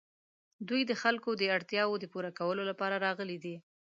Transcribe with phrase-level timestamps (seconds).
[0.67, 3.55] دوی د خلکو د اړتیاوو د پوره کولو لپاره راغلي دي.